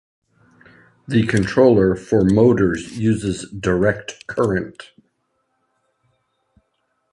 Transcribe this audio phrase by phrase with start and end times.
[1.07, 4.89] The controller for motors uses direct current.